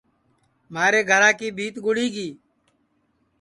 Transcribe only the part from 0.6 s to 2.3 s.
مھارے گھرا کی بھیت گُڑی گی